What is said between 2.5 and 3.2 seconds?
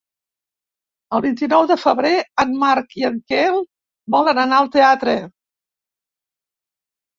Marc i